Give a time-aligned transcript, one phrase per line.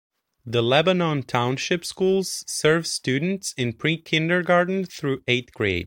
[0.47, 5.79] The Lebanon Township Schools serves students in pre-kindergarten through eighth grade.